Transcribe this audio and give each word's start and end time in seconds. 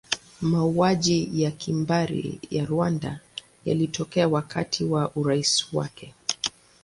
Mauaji 0.41 1.29
ya 1.41 1.51
kimbari 1.51 2.39
ya 2.51 2.65
Rwanda 2.65 3.19
yalitokea 3.65 4.27
wakati 4.27 4.83
wa 4.83 5.11
urais 5.15 5.73
wake. 5.73 6.13